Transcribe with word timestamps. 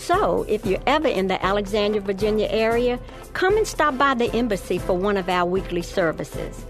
So, 0.00 0.44
if 0.48 0.64
you're 0.64 0.82
ever 0.86 1.06
in 1.06 1.26
the 1.26 1.44
Alexandria, 1.44 2.00
Virginia 2.00 2.48
area, 2.50 2.98
come 3.34 3.58
and 3.58 3.66
stop 3.66 3.98
by 3.98 4.14
the 4.14 4.34
embassy 4.34 4.78
for 4.78 4.96
one 4.96 5.18
of 5.18 5.28
our 5.28 5.44
weekly 5.44 5.82
services. 5.82 6.64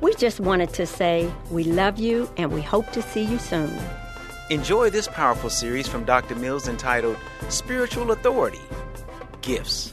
We 0.00 0.14
just 0.14 0.40
wanted 0.40 0.72
to 0.72 0.86
say 0.86 1.30
we 1.50 1.64
love 1.64 1.98
you 1.98 2.28
and 2.38 2.50
we 2.50 2.62
hope 2.62 2.90
to 2.92 3.02
see 3.02 3.22
you 3.22 3.38
soon. 3.38 3.70
Enjoy 4.48 4.88
this 4.88 5.08
powerful 5.08 5.50
series 5.50 5.86
from 5.86 6.04
Dr. 6.04 6.34
Mills 6.36 6.68
entitled 6.68 7.18
Spiritual 7.50 8.12
Authority 8.12 8.58
Gifts. 9.42 9.92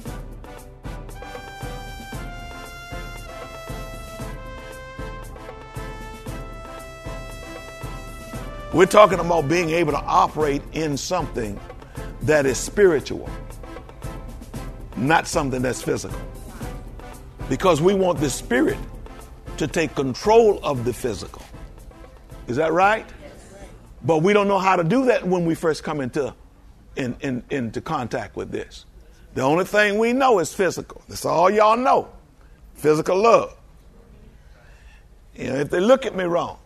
We're 8.73 8.85
talking 8.85 9.19
about 9.19 9.49
being 9.49 9.71
able 9.71 9.91
to 9.91 10.01
operate 10.01 10.61
in 10.71 10.95
something 10.95 11.59
that 12.27 12.45
is 12.45 12.57
spiritual, 12.57 13.29
not 14.97 15.27
something 15.27 15.61
that's 15.61 15.81
physical. 15.81 16.19
Because 17.47 17.81
we 17.81 17.93
want 17.93 18.19
the 18.19 18.29
spirit 18.29 18.77
to 19.55 19.65
take 19.65 19.95
control 19.95 20.59
of 20.61 20.83
the 20.83 20.91
physical. 20.91 21.41
Is 22.47 22.57
that 22.57 22.73
right? 22.73 23.05
But 24.03 24.23
we 24.23 24.33
don't 24.33 24.49
know 24.49 24.59
how 24.59 24.75
to 24.75 24.83
do 24.83 25.05
that 25.05 25.25
when 25.25 25.45
we 25.45 25.55
first 25.55 25.83
come 25.83 26.01
into, 26.01 26.33
in, 26.97 27.15
in, 27.21 27.43
into 27.49 27.79
contact 27.79 28.35
with 28.35 28.51
this. 28.51 28.85
The 29.33 29.41
only 29.41 29.63
thing 29.63 29.97
we 29.97 30.11
know 30.11 30.39
is 30.39 30.53
physical. 30.53 31.01
That's 31.07 31.25
all 31.25 31.49
y'all 31.49 31.77
know. 31.77 32.09
Physical 32.75 33.21
love. 33.21 33.55
You 35.33 35.47
know, 35.47 35.55
if 35.55 35.69
they 35.69 35.79
look 35.79 36.05
at 36.05 36.13
me 36.15 36.25
wrong, 36.25 36.59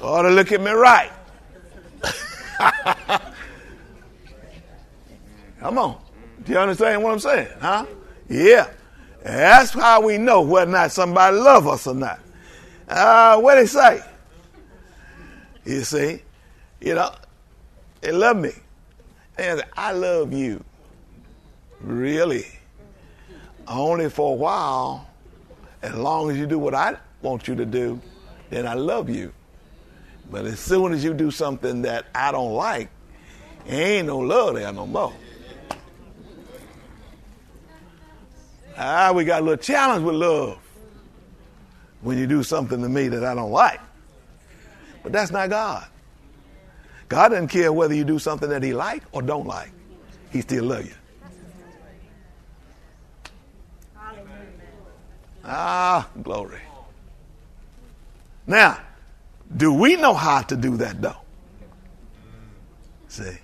or 0.00 0.22
they 0.22 0.30
look 0.30 0.52
at 0.52 0.60
me 0.60 0.70
right. 0.70 1.10
Come 5.60 5.78
on. 5.78 6.00
Do 6.44 6.52
you 6.52 6.58
understand 6.58 7.02
what 7.02 7.12
I'm 7.12 7.18
saying? 7.18 7.48
Huh? 7.60 7.86
Yeah. 8.28 8.70
That's 9.22 9.72
how 9.72 10.02
we 10.02 10.18
know 10.18 10.42
whether 10.42 10.70
or 10.70 10.72
not 10.72 10.92
somebody 10.92 11.36
love 11.36 11.66
us 11.66 11.86
or 11.86 11.94
not. 11.94 12.20
Uh, 12.88 13.40
what 13.40 13.56
they 13.56 13.66
say? 13.66 14.00
You 15.64 15.82
see, 15.82 16.22
you 16.80 16.94
know, 16.94 17.12
they 18.00 18.12
love 18.12 18.36
me. 18.36 18.52
And 19.36 19.62
I 19.76 19.92
love 19.92 20.32
you. 20.32 20.62
Really. 21.80 22.46
Only 23.66 24.08
for 24.08 24.32
a 24.32 24.36
while. 24.36 25.08
As 25.82 25.94
long 25.94 26.30
as 26.30 26.36
you 26.36 26.46
do 26.46 26.58
what 26.58 26.74
I 26.74 26.96
want 27.22 27.48
you 27.48 27.54
to 27.56 27.66
do, 27.66 28.00
then 28.50 28.66
I 28.66 28.74
love 28.74 29.10
you. 29.10 29.32
But 30.30 30.46
as 30.46 30.60
soon 30.60 30.92
as 30.92 31.04
you 31.04 31.14
do 31.14 31.30
something 31.30 31.82
that 31.82 32.06
I 32.14 32.32
don't 32.32 32.54
like, 32.54 32.88
ain't 33.66 34.06
no 34.06 34.18
love 34.18 34.54
there 34.54 34.72
no 34.72 34.86
more. 34.86 35.12
Ah, 38.76 39.12
we 39.12 39.24
got 39.24 39.40
a 39.40 39.44
little 39.44 39.62
challenge 39.62 40.04
with 40.04 40.14
love 40.14 40.58
when 42.02 42.18
you 42.18 42.26
do 42.26 42.42
something 42.42 42.82
to 42.82 42.88
me 42.88 43.08
that 43.08 43.24
I 43.24 43.34
don't 43.34 43.50
like. 43.50 43.80
But 45.02 45.12
that's 45.12 45.30
not 45.30 45.48
God. 45.50 45.86
God 47.08 47.28
doesn't 47.28 47.48
care 47.48 47.72
whether 47.72 47.94
you 47.94 48.04
do 48.04 48.18
something 48.18 48.48
that 48.48 48.62
he 48.62 48.74
like 48.74 49.02
or 49.12 49.22
don't 49.22 49.46
like. 49.46 49.70
He 50.30 50.40
still 50.40 50.64
love 50.64 50.84
you. 50.84 50.94
Ah, 55.44 56.08
glory. 56.22 56.60
Now, 58.46 58.80
do 59.56 59.72
we 59.72 59.96
know 59.96 60.12
how 60.12 60.42
to 60.42 60.56
do 60.56 60.76
that 60.78 61.00
though? 61.00 61.16
See, 63.08 63.38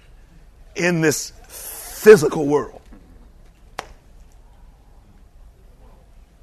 in 0.75 1.01
this 1.01 1.33
physical 1.47 2.47
world. 2.47 2.82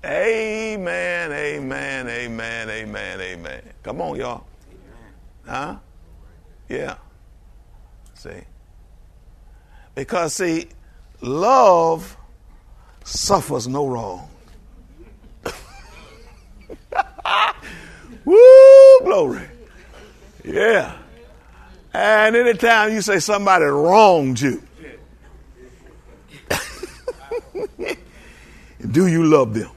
Amen, 0.05 1.31
amen, 1.31 2.07
amen, 2.07 2.69
amen, 2.69 3.21
amen. 3.21 3.61
Come 3.83 4.01
on, 4.01 4.15
y'all. 4.15 4.45
Huh? 5.45 5.75
Yeah. 6.69 6.95
See? 8.13 8.29
Because, 9.95 10.35
see, 10.35 10.67
love 11.19 12.15
suffers 13.03 13.67
no 13.67 13.87
wrong. 13.87 14.29
Woo, 18.25 18.99
glory. 19.01 19.49
Yeah. 20.45 20.95
And 21.93 22.35
anytime 22.35 22.93
you 22.93 23.01
say 23.01 23.19
somebody 23.19 23.65
wronged 23.65 24.39
you, 24.39 24.63
do 28.91 29.07
you 29.07 29.25
love 29.25 29.53
them? 29.53 29.71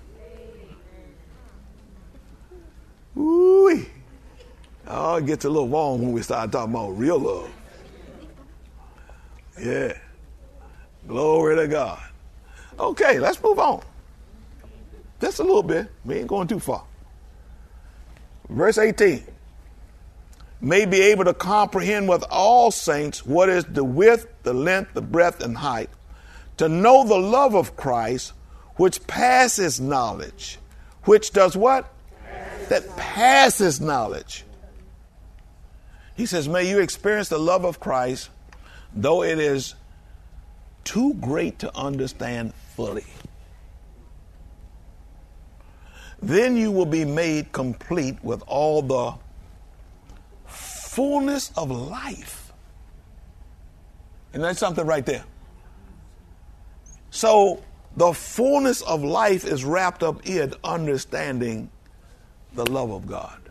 It 5.17 5.27
gets 5.27 5.45
a 5.45 5.51
little 5.51 5.69
wrong 5.69 6.01
when 6.01 6.13
we 6.13 6.23
start 6.23 6.53
talking 6.53 6.75
about 6.75 6.91
real 6.91 7.19
love. 7.19 7.51
Yeah. 9.61 9.99
Glory 11.07 11.57
to 11.57 11.69
God. 11.69 12.03
Okay, 12.79 13.19
let's 13.19 13.43
move 13.43 13.59
on. 13.59 13.83
Just 15.21 15.39
a 15.39 15.43
little 15.43 15.63
bit. 15.63 15.89
We 16.05 16.17
ain't 16.17 16.27
going 16.27 16.49
too 16.49 16.59
far. 16.59 16.85
Verse 18.49 18.79
18. 18.79 19.25
May 20.61 20.87
be 20.87 21.01
able 21.01 21.25
to 21.25 21.35
comprehend 21.35 22.09
with 22.09 22.25
all 22.31 22.71
saints 22.71 23.27
what 23.27 23.49
is 23.49 23.65
the 23.65 23.83
width, 23.83 24.27
the 24.45 24.55
length, 24.55 24.95
the 24.95 25.03
breadth, 25.03 25.43
and 25.43 25.57
height, 25.57 25.91
to 26.59 26.69
know 26.69 27.05
the 27.05 27.19
love 27.19 27.55
of 27.55 27.77
Christ, 27.77 28.33
which 28.77 29.05
passes 29.07 29.81
knowledge. 29.81 30.59
Which 31.05 31.33
does 31.33 31.57
what? 31.57 31.93
That 32.69 32.97
passes 32.97 33.81
knowledge. 33.81 34.45
He 36.23 36.27
says, 36.27 36.49
May 36.49 36.71
you 36.71 36.79
experience 36.79 37.29
the 37.29 37.39
love 37.41 37.65
of 37.65 37.81
Christ, 37.81 38.31
though 38.95 39.25
it 39.25 39.41
is 39.41 39.75
too 40.85 41.15
great 41.15 41.59
to 41.59 41.77
understand 41.77 42.55
fully. 42.77 43.07
Then 46.21 46.57
you 46.57 46.71
will 46.71 46.87
be 46.87 47.05
made 47.05 47.51
complete 47.51 48.23
with 48.23 48.41
all 48.47 48.83
the 48.83 49.15
fullness 50.47 51.51
of 51.57 51.73
life. 51.73 52.53
And 54.33 54.45
that's 54.45 54.61
something 54.61 54.87
right 54.87 55.05
there. 55.05 55.25
So 57.11 57.65
the 57.97 58.13
fullness 58.13 58.81
of 58.83 59.03
life 59.03 59.45
is 59.45 59.65
wrapped 59.65 60.05
up 60.05 60.25
in 60.25 60.55
understanding 60.63 61.69
the 62.55 62.71
love 62.71 62.93
of 62.93 63.09
God. 63.09 63.42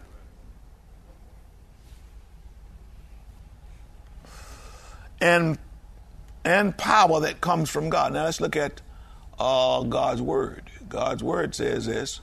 And 5.21 5.57
and 6.44 6.75
power 6.75 7.19
that 7.21 7.39
comes 7.39 7.69
from 7.69 7.89
God. 7.89 8.13
Now 8.13 8.25
let's 8.25 8.41
look 8.41 8.56
at 8.56 8.81
uh, 9.39 9.83
God's 9.83 10.21
word. 10.21 10.63
God's 10.89 11.23
word 11.23 11.56
says 11.56 11.85
this: 11.85 12.19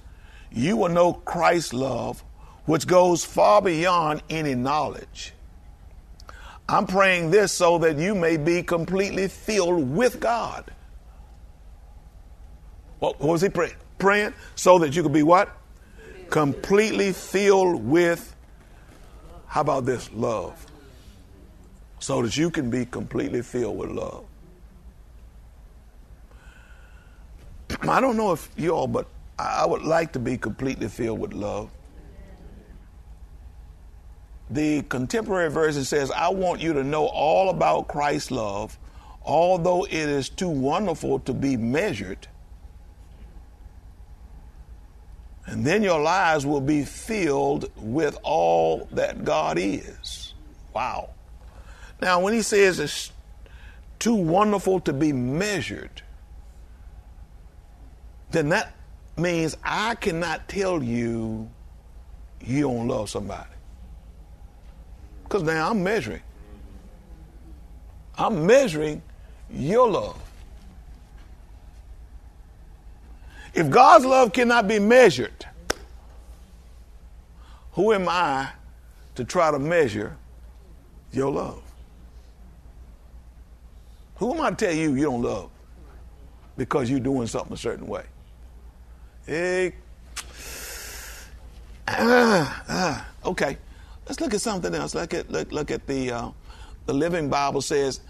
"You 0.51 0.77
will 0.77 0.89
know 0.89 1.13
Christ's 1.15 1.73
love, 1.73 2.25
which 2.67 2.87
goes 2.87 3.25
far 3.25 3.63
beyond 3.63 4.23
any 4.29 4.55
knowledge." 4.55 5.33
I'm 6.69 6.87
praying 6.87 7.31
this 7.31 7.51
so 7.53 7.79
that 7.79 7.97
you 7.97 8.15
may 8.15 8.37
be 8.37 8.63
completely 8.63 9.29
filled 9.29 9.91
with 9.91 10.21
God. 10.21 10.71
What, 12.99 13.19
what 13.21 13.33
was 13.33 13.41
he 13.41 13.49
praying? 13.49 13.77
Praying 13.99 14.35
so 14.55 14.79
that 14.81 14.95
you 14.95 15.03
could 15.03 15.13
be 15.13 15.23
what? 15.23 15.57
Completely 16.29 17.13
filled 17.13 17.83
with, 17.83 18.37
how 19.47 19.63
about 19.63 19.87
this? 19.87 20.13
Love. 20.13 20.67
So 22.01 22.23
that 22.23 22.37
you 22.37 22.51
can 22.51 22.71
be 22.71 22.87
completely 22.87 23.43
filled 23.43 23.77
with 23.77 23.91
love. 23.91 24.25
I 27.89 28.01
don't 28.01 28.17
know 28.17 28.33
if 28.33 28.49
you 28.57 28.71
all, 28.71 28.87
but 28.87 29.07
I 29.39 29.67
would 29.67 29.83
like 29.83 30.13
to 30.13 30.19
be 30.19 30.37
completely 30.37 30.89
filled 30.89 31.21
with 31.21 31.33
love. 31.33 31.71
The 34.51 34.83
contemporary 34.83 35.51
version 35.51 35.85
says, 35.85 36.11
I 36.11 36.29
want 36.31 36.61
you 36.61 36.73
to 36.73 36.83
know 36.83 37.07
all 37.07 37.51
about 37.51 37.87
Christ's 37.89 38.31
love, 38.31 38.79
although 39.23 39.85
it 39.85 39.93
is 39.93 40.29
too 40.29 40.49
wonderful 40.49 41.21
to 41.21 41.35
be 41.35 41.57
measured. 41.57 42.27
And 45.47 45.65
then 45.65 45.83
your 45.83 46.01
lives 46.01 46.47
will 46.47 46.61
be 46.61 46.85
filled 46.85 47.71
with 47.77 48.19
all 48.23 48.89
that 48.93 49.25
God 49.25 49.59
is. 49.59 50.35
Wow. 50.75 51.11
Now, 52.01 52.21
when 52.21 52.33
he 52.33 52.43
says 52.43 52.79
it's 52.79 53.13
too 53.99 54.15
wonderful 54.15 54.81
to 54.81 54.93
be 54.93 55.13
measured, 55.13 56.03
then 58.31 58.51
that 58.51 58.75
means 59.17 59.57
I 59.65 59.95
cannot 59.97 60.49
tell 60.49 60.83
you 60.83 61.51
you 62.41 62.63
don't 62.63 62.87
love 62.87 63.11
somebody. 63.11 63.51
Because 65.25 65.43
now 65.43 65.71
I'm 65.71 65.83
measuring. 65.83 66.23
I'm 68.17 68.47
measuring 68.47 69.03
your 69.51 69.91
love. 69.91 70.21
If 73.55 73.71
God's 73.71 74.05
love 74.05 74.33
cannot 74.33 74.69
be 74.69 74.79
measured, 74.79 75.47
who 77.73 77.93
am 77.93 78.09
I 78.09 78.51
to 79.17 79.25
try 79.25 79.51
to 79.51 79.59
measure 79.59 80.17
your 81.13 81.31
love? 81.31 81.63
Who 84.19 84.35
am 84.35 84.41
I 84.41 84.51
to 84.51 84.57
tell 84.57 84.75
you 84.75 84.95
you 84.95 85.05
don't 85.05 85.23
love 85.23 85.51
because 86.57 86.91
you're 86.91 87.01
doing 87.01 87.27
something 87.29 87.53
a 87.53 87.57
certain 87.57 87.87
way? 87.87 88.05
Hey, 89.27 89.75
ah, 91.87 92.65
ah, 92.69 93.09
okay. 93.25 93.59
Let's 94.07 94.21
look 94.21 94.35
at 94.35 94.41
something 94.41 94.75
else. 94.75 94.95
Look 94.95 95.15
at 95.15 95.31
look, 95.31 95.53
look 95.53 95.71
at 95.71 95.87
the 95.87 96.11
uh, 96.11 96.31
the 96.87 96.95
Living 96.95 97.29
Bible 97.29 97.61
says, 97.61 98.01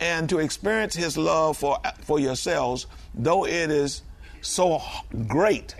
and 0.00 0.28
to 0.28 0.40
experience 0.40 0.94
His 0.94 1.16
love 1.16 1.56
for 1.56 1.78
for 2.02 2.18
yourselves, 2.18 2.86
though 3.14 3.46
it 3.46 3.70
is 3.70 4.02
so 4.42 4.82
great 5.26 5.74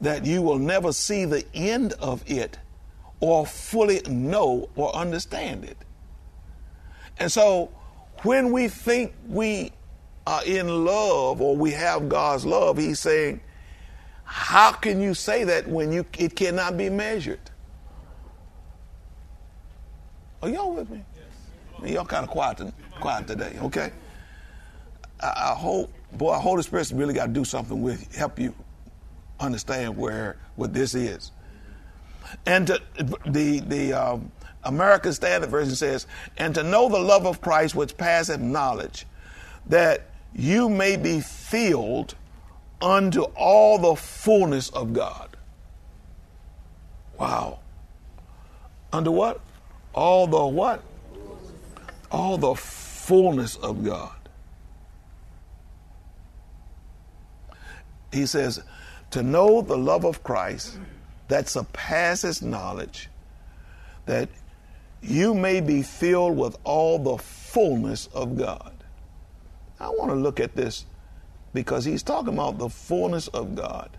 that 0.00 0.26
you 0.26 0.42
will 0.42 0.58
never 0.58 0.92
see 0.92 1.24
the 1.24 1.44
end 1.54 1.92
of 1.94 2.28
it, 2.30 2.58
or 3.20 3.46
fully 3.46 4.00
know 4.08 4.68
or 4.76 4.94
understand 4.94 5.64
it. 5.64 5.78
And 7.18 7.32
so, 7.32 7.70
when 8.22 8.52
we 8.52 8.68
think 8.68 9.14
we 9.28 9.72
are 10.26 10.44
in 10.44 10.84
love 10.84 11.40
or 11.40 11.56
we 11.56 11.70
have 11.72 12.08
God's 12.08 12.44
love, 12.44 12.78
He's 12.78 13.00
saying, 13.00 13.40
"How 14.24 14.72
can 14.72 15.00
you 15.00 15.14
say 15.14 15.44
that 15.44 15.66
when 15.68 15.92
you 15.92 16.04
it 16.18 16.36
cannot 16.36 16.76
be 16.76 16.90
measured?" 16.90 17.40
Are 20.42 20.48
y'all 20.48 20.72
with 20.72 20.88
me? 20.90 21.04
Yes. 21.82 21.94
Y'all 21.94 22.04
kind 22.04 22.24
of 22.24 22.30
quiet, 22.30 22.60
quiet 23.00 23.26
today, 23.26 23.56
okay? 23.60 23.90
I, 25.20 25.50
I 25.50 25.54
hope, 25.54 25.92
boy, 26.12 26.34
Holy 26.34 26.62
Spirit's 26.62 26.92
really 26.92 27.14
got 27.14 27.26
to 27.26 27.32
do 27.32 27.44
something 27.44 27.82
with 27.82 28.14
help 28.14 28.38
you 28.38 28.54
understand 29.40 29.96
where 29.96 30.36
what 30.56 30.72
this 30.72 30.94
is. 30.94 31.32
And 32.46 32.66
to, 32.68 32.80
the 33.26 33.60
the 33.60 33.92
um, 33.92 34.30
American 34.64 35.12
Standard 35.12 35.50
Version 35.50 35.74
says, 35.74 36.06
"And 36.36 36.54
to 36.54 36.62
know 36.62 36.88
the 36.88 36.98
love 36.98 37.26
of 37.26 37.40
Christ, 37.40 37.74
which 37.74 37.96
passeth 37.96 38.40
knowledge, 38.40 39.06
that 39.66 40.02
you 40.34 40.68
may 40.68 40.96
be 40.96 41.20
filled 41.20 42.14
unto 42.80 43.22
all 43.22 43.78
the 43.78 43.96
fullness 43.96 44.68
of 44.70 44.92
God." 44.92 45.36
Wow. 47.18 47.58
Under 48.92 49.10
what? 49.10 49.40
all 49.98 50.28
the 50.28 50.46
what? 50.46 50.82
All 52.10 52.38
the 52.38 52.54
fullness 52.54 53.56
of 53.56 53.84
God. 53.84 54.14
He 58.12 58.24
says, 58.26 58.62
to 59.10 59.22
know 59.22 59.60
the 59.60 59.76
love 59.76 60.04
of 60.04 60.22
Christ 60.22 60.78
that 61.26 61.48
surpasses 61.48 62.40
knowledge, 62.40 63.10
that 64.06 64.28
you 65.02 65.34
may 65.34 65.60
be 65.60 65.82
filled 65.82 66.36
with 66.36 66.56
all 66.64 66.98
the 66.98 67.18
fullness 67.18 68.08
of 68.14 68.36
God. 68.36 68.72
I 69.80 69.88
want 69.90 70.10
to 70.10 70.16
look 70.16 70.40
at 70.40 70.54
this 70.54 70.84
because 71.54 71.84
he's 71.84 72.02
talking 72.02 72.34
about 72.34 72.58
the 72.58 72.68
fullness 72.68 73.28
of 73.28 73.54
God. 73.54 73.90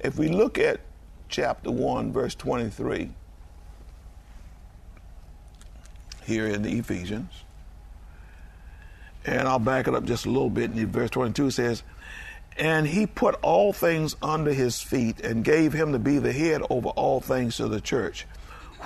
If 0.00 0.18
we 0.18 0.28
look 0.28 0.58
at 0.58 0.80
chapter 1.28 1.70
1, 1.70 2.12
verse 2.12 2.34
23, 2.34 3.10
here 6.26 6.46
in 6.46 6.62
the 6.62 6.78
Ephesians. 6.78 7.30
And 9.24 9.48
I'll 9.48 9.58
back 9.58 9.88
it 9.88 9.94
up 9.94 10.04
just 10.04 10.26
a 10.26 10.30
little 10.30 10.50
bit. 10.50 10.72
In 10.72 10.86
verse 10.90 11.10
22 11.10 11.50
says, 11.50 11.82
And 12.56 12.86
he 12.86 13.06
put 13.06 13.34
all 13.42 13.72
things 13.72 14.16
under 14.22 14.52
his 14.52 14.80
feet 14.80 15.20
and 15.20 15.44
gave 15.44 15.72
him 15.72 15.92
to 15.92 15.98
be 15.98 16.18
the 16.18 16.32
head 16.32 16.62
over 16.68 16.88
all 16.90 17.20
things 17.20 17.56
to 17.56 17.68
the 17.68 17.80
church, 17.80 18.26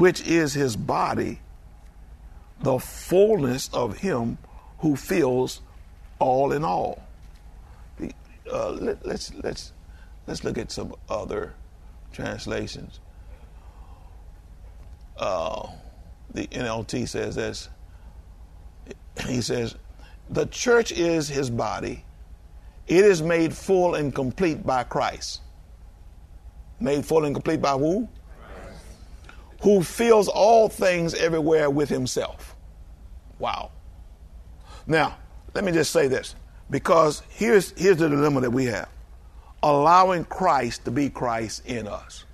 which 0.00 0.26
is 0.26 0.54
his 0.54 0.76
body, 0.76 1.38
the 2.62 2.78
fullness 2.78 3.68
of 3.74 3.98
him 3.98 4.38
who 4.78 4.96
fills 4.96 5.60
all 6.18 6.52
in 6.52 6.64
all. 6.64 7.02
Uh, 8.50 8.70
let, 8.70 9.06
let's 9.06 9.34
let's 9.44 9.72
let's 10.26 10.42
look 10.42 10.56
at 10.56 10.72
some 10.72 10.94
other 11.10 11.52
translations. 12.12 12.98
Uh, 15.18 15.68
the 16.32 16.46
NLT 16.46 17.06
says 17.06 17.34
this. 17.34 17.68
He 19.26 19.42
says, 19.42 19.76
The 20.30 20.46
church 20.46 20.92
is 20.92 21.28
his 21.28 21.50
body. 21.50 22.06
It 22.88 23.04
is 23.04 23.20
made 23.20 23.52
full 23.52 23.96
and 23.96 24.14
complete 24.14 24.66
by 24.66 24.82
Christ. 24.84 25.42
Made 26.80 27.04
full 27.04 27.26
and 27.26 27.34
complete 27.34 27.60
by 27.60 27.72
who? 27.72 28.08
Who 29.60 29.82
fills 29.82 30.28
all 30.28 30.68
things 30.68 31.14
everywhere 31.14 31.68
with 31.68 31.88
himself. 31.88 32.56
Wow. 33.38 33.70
Now, 34.86 35.16
let 35.54 35.64
me 35.64 35.72
just 35.72 35.92
say 35.92 36.08
this 36.08 36.34
because 36.70 37.22
here's, 37.28 37.72
here's 37.78 37.98
the 37.98 38.08
dilemma 38.08 38.40
that 38.42 38.50
we 38.50 38.66
have 38.66 38.88
allowing 39.62 40.24
Christ 40.24 40.84
to 40.86 40.90
be 40.90 41.10
Christ 41.10 41.66
in 41.66 41.86
us. 41.86 42.24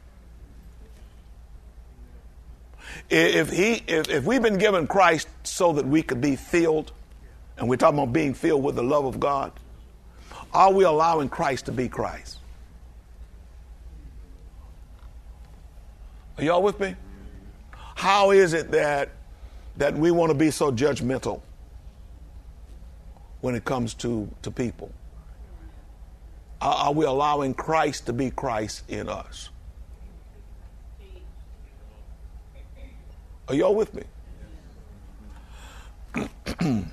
If, 3.10 3.50
he, 3.50 3.82
if, 3.86 4.08
if 4.08 4.24
we've 4.24 4.42
been 4.42 4.58
given 4.58 4.86
Christ 4.86 5.28
so 5.42 5.72
that 5.74 5.86
we 5.86 6.02
could 6.02 6.20
be 6.20 6.36
filled, 6.36 6.92
and 7.58 7.68
we're 7.68 7.76
talking 7.76 7.98
about 7.98 8.12
being 8.12 8.34
filled 8.34 8.62
with 8.62 8.76
the 8.76 8.82
love 8.82 9.04
of 9.04 9.20
God, 9.20 9.52
are 10.52 10.72
we 10.72 10.84
allowing 10.84 11.28
Christ 11.28 11.66
to 11.66 11.72
be 11.72 11.88
Christ? 11.88 12.38
Are 16.38 16.44
y'all 16.44 16.62
with 16.62 16.78
me? 16.80 16.94
How 17.96 18.30
is 18.30 18.52
it 18.52 18.70
that 18.72 19.08
that 19.78 19.94
we 19.94 20.10
want 20.10 20.30
to 20.30 20.34
be 20.34 20.50
so 20.50 20.70
judgmental 20.70 21.40
when 23.40 23.54
it 23.54 23.64
comes 23.64 23.94
to, 23.94 24.28
to 24.42 24.50
people? 24.50 24.92
Are, 26.60 26.74
are 26.74 26.92
we 26.92 27.04
allowing 27.06 27.54
Christ 27.54 28.06
to 28.06 28.12
be 28.12 28.30
Christ 28.30 28.84
in 28.88 29.08
us? 29.08 29.48
Are 33.48 33.54
y'all 33.54 33.74
with 33.74 33.94
me? 33.94 34.02
I'm 36.14 36.90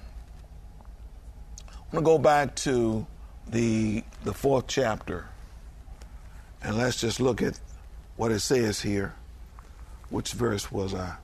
going 1.92 1.96
to 1.96 2.02
go 2.02 2.18
back 2.18 2.56
to 2.58 3.06
the, 3.48 4.04
the 4.24 4.34
fourth 4.34 4.68
chapter 4.68 5.28
and 6.62 6.78
let's 6.78 7.00
just 7.00 7.20
look 7.20 7.42
at 7.42 7.60
what 8.16 8.32
it 8.32 8.40
says 8.40 8.82
here. 8.82 9.16
Which 10.14 10.34
verse 10.34 10.72
was 10.72 10.94
I? 10.94 11.16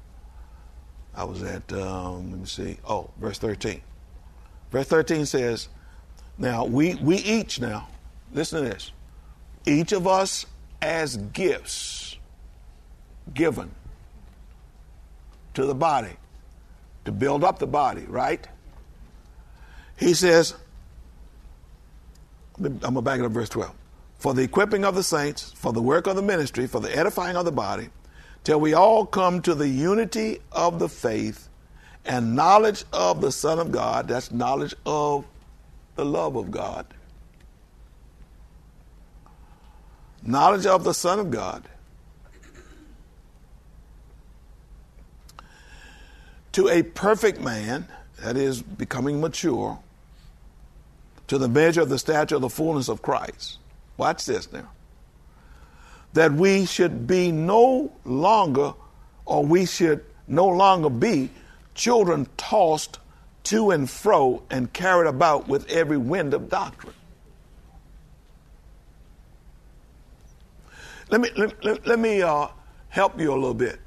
I 1.14 1.24
was 1.24 1.44
at, 1.44 1.72
um, 1.74 2.32
let 2.32 2.40
me 2.40 2.46
see. 2.48 2.78
Oh, 2.84 3.12
verse 3.20 3.38
13. 3.38 3.82
Verse 4.72 4.88
13 4.88 5.28
says, 5.28 5.70
Now 6.40 6.66
we, 6.66 6.96
we 6.96 7.18
each 7.18 7.62
now, 7.62 7.88
listen 8.34 8.64
to 8.64 8.68
this, 8.68 8.92
each 9.68 9.92
of 9.92 10.08
us 10.08 10.48
as 10.82 11.18
gifts 11.18 12.18
given 13.32 13.70
to 15.54 15.68
the 15.68 15.76
body 15.76 16.18
to 17.06 17.12
build 17.12 17.44
up 17.44 17.60
the 17.60 17.68
body, 17.68 18.06
right? 18.08 18.48
He 20.00 20.16
says, 20.16 20.56
I'm 22.58 22.80
going 22.80 22.96
to 22.96 23.02
back 23.04 23.20
it 23.20 23.26
up, 23.26 23.34
verse 23.34 23.50
12. 23.50 23.72
For 24.18 24.34
the 24.34 24.42
equipping 24.42 24.84
of 24.84 24.96
the 24.96 25.04
saints, 25.04 25.52
for 25.52 25.74
the 25.74 25.82
work 25.82 26.08
of 26.08 26.16
the 26.16 26.24
ministry, 26.24 26.66
for 26.66 26.82
the 26.82 26.98
edifying 26.98 27.36
of 27.36 27.46
the 27.46 27.52
body, 27.52 27.90
till 28.44 28.60
we 28.60 28.74
all 28.74 29.06
come 29.06 29.42
to 29.42 29.54
the 29.54 29.68
unity 29.68 30.40
of 30.52 30.80
the 30.80 30.90
faith 30.90 31.50
and 32.06 32.36
knowledge 32.36 32.86
of 32.92 33.22
the 33.22 33.32
Son 33.32 33.60
of 33.60 33.72
God. 33.72 34.08
That's 34.08 34.32
knowledge 34.32 34.74
of 34.86 35.26
the 35.96 36.06
love 36.06 36.36
of 36.36 36.52
God. 36.52 36.86
Knowledge 40.24 40.66
of 40.66 40.84
the 40.84 40.94
Son 40.94 41.20
of 41.20 41.32
God. 41.32 41.68
To 46.54 46.68
a 46.68 46.84
perfect 46.84 47.40
man, 47.40 47.88
that 48.22 48.36
is, 48.36 48.62
becoming 48.62 49.22
mature, 49.22 49.80
to 51.28 51.38
the 51.38 51.48
measure 51.48 51.82
of 51.82 51.90
the 51.90 52.00
stature 52.00 52.36
of 52.36 52.42
the 52.42 52.50
fullness 52.50 52.90
of 52.90 53.02
Christ. 53.02 53.60
Watch 53.98 54.26
this 54.26 54.52
now 54.52 54.70
that 56.14 56.34
we 56.34 56.66
should 56.66 57.06
be 57.08 57.32
no 57.32 57.92
longer, 58.04 58.74
or 59.26 59.46
we 59.46 59.66
should 59.66 60.04
no 60.28 60.48
longer 60.48 60.90
be 60.90 61.30
children 61.76 62.28
tossed 62.38 63.00
to 63.44 63.72
and 63.72 63.90
fro 63.90 64.44
and 64.50 64.72
carried 64.74 65.08
about 65.08 65.48
with 65.48 65.70
every 65.70 65.98
wind 65.98 66.34
of 66.34 66.50
doctrine. 66.50 66.94
Let 71.10 71.22
me, 71.22 71.30
let, 71.36 71.64
let, 71.64 71.88
let 71.88 72.00
me 72.00 72.22
uh, 72.22 72.48
help 72.90 73.20
you 73.20 73.32
a 73.32 73.36
little 73.36 73.54
bit. 73.54 73.80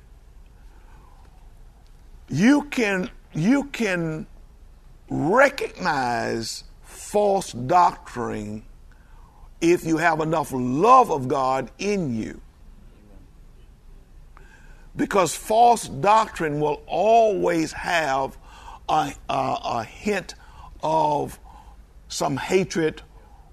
You 2.29 2.63
can, 2.65 3.11
you 3.33 3.65
can 3.65 4.27
recognize 5.09 6.65
false 6.83 7.53
doctrine 7.53 8.65
if 9.63 9.85
you 9.85 9.97
have 9.97 10.21
enough 10.21 10.51
love 10.53 11.11
of 11.11 11.29
God 11.29 11.71
in 11.79 12.15
you. 12.15 12.41
Because 14.95 15.35
false 15.35 15.89
doctrine 15.89 16.61
will 16.61 16.83
always 16.87 17.73
have 17.73 18.37
a, 18.89 19.15
a, 19.31 19.59
a 19.65 19.85
hint 19.85 20.35
of 20.83 21.39
some 22.09 22.37
hatred 22.37 23.01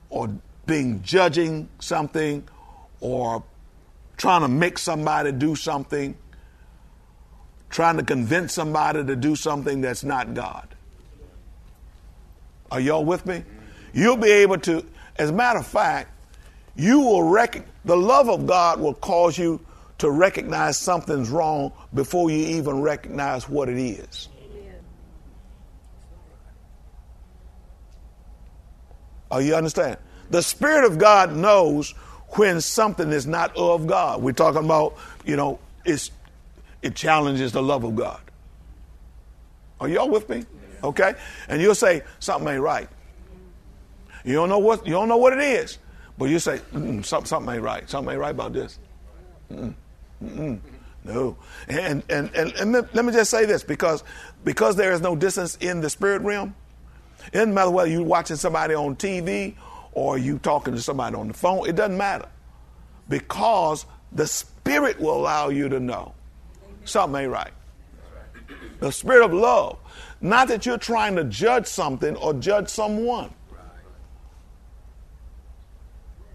or 0.10 0.36
being 0.66 1.02
judging 1.04 1.70
something 1.80 2.46
or 3.00 3.44
trying 4.18 4.42
to 4.42 4.48
make 4.48 4.80
somebody 4.80 5.32
do 5.32 5.56
something, 5.56 6.18
trying 7.70 7.98
to 7.98 8.04
convince 8.04 8.52
somebody 8.52 9.06
to 9.06 9.16
do 9.16 9.36
something 9.36 9.80
that's 9.80 10.04
not 10.04 10.34
God. 10.34 10.68
Are 12.72 12.80
y'all 12.80 13.06
with 13.06 13.26
me? 13.28 13.44
You'll 13.94 14.18
be 14.18 14.32
able 14.32 14.58
to 14.60 14.84
as 15.20 15.30
a 15.30 15.34
matter 15.34 15.60
of 15.60 15.68
fact, 15.68 16.12
you 16.76 17.02
will 17.02 17.24
rec- 17.24 17.66
the 17.84 17.98
love 17.98 18.30
of 18.30 18.48
God 18.48 18.80
will 18.80 18.94
cause 18.94 19.38
you 19.38 19.60
to 19.98 20.10
recognize 20.10 20.78
something's 20.78 21.30
wrong 21.30 21.74
before 21.94 22.32
you 22.32 22.38
even 22.58 22.82
recognize 22.82 23.50
what 23.50 23.68
it 23.68 23.78
is. 23.78 24.30
Oh, 29.30 29.40
you 29.40 29.54
understand? 29.56 29.98
The 30.32 30.42
Spirit 30.42 30.86
of 30.86 30.98
God 30.98 31.36
knows 31.36 31.92
when 32.30 32.62
something 32.62 33.12
is 33.12 33.28
not 33.28 33.56
of 33.58 33.86
God. 33.86 34.24
We're 34.24 34.32
talking 34.32 34.64
about, 34.64 34.96
you 35.26 35.36
know, 35.36 35.60
it's, 35.86 36.12
it 36.82 36.96
challenges 36.96 37.52
the 37.52 37.62
love 37.62 37.84
of 37.84 37.96
God. 37.96 38.22
Are 39.80 39.88
y'all 39.90 40.10
with 40.10 40.30
me? 40.30 40.46
Okay? 40.84 41.14
And 41.50 41.62
you'll 41.62 41.76
say, 41.76 42.04
something 42.20 42.48
ain't 42.54 42.62
right. 42.62 42.88
You 44.24 44.34
don't 44.34 44.50
know 44.50 44.60
what 44.60 44.86
you 44.86 44.94
don't 44.94 45.08
know 45.08 45.18
what 45.18 45.34
it 45.34 45.40
is, 45.40 45.78
but 46.18 46.26
you 46.26 46.40
say 46.40 46.60
something, 46.74 47.04
something 47.04 47.56
ain't 47.56 47.64
right. 47.64 47.90
Something 47.90 48.14
ain't 48.14 48.22
right 48.22 48.32
about 48.32 48.54
this. 48.54 48.80
Mm-mm. 49.52 49.74
Mm-mm. 50.24 50.60
No, 51.04 51.38
and 51.68 52.04
and 52.10 52.30
and, 52.36 52.52
and 52.54 52.72
let 52.72 53.06
me 53.06 53.14
just 53.14 53.32
say 53.32 53.46
this 53.46 53.64
because 53.64 54.04
because 54.44 54.76
there 54.76 54.92
is 54.92 55.02
no 55.02 55.16
distance 55.16 55.58
in 55.62 55.82
the 55.82 55.90
spirit 55.90 56.22
realm. 56.22 56.56
It 57.28 57.34
doesn't 57.34 57.54
matter 57.54 57.70
whether 57.70 57.90
you're 57.90 58.04
watching 58.04 58.36
somebody 58.36 58.74
on 58.74 58.96
TV 58.96 59.56
or 59.94 60.18
you 60.18 60.40
talking 60.40 60.74
to 60.74 60.82
somebody 60.82 61.16
on 61.16 61.28
the 61.28 61.34
phone. 61.34 61.68
It 61.68 61.76
doesn't 61.76 61.98
matter 61.98 62.28
because 63.08 63.86
the 64.12 64.28
spirit 64.28 65.00
will 65.00 65.16
allow 65.16 65.50
you 65.50 65.70
to 65.70 65.80
know 65.80 66.14
something 66.86 67.24
ain't 67.24 67.32
right. 67.32 67.52
The 68.80 68.92
spirit 68.92 69.26
of 69.26 69.34
love, 69.34 69.78
not 70.22 70.48
that 70.48 70.66
you're 70.66 70.78
trying 70.78 71.16
to 71.16 71.26
judge 71.26 71.68
something 71.68 72.16
or 72.16 72.34
judge 72.34 72.70
someone. 72.70 73.34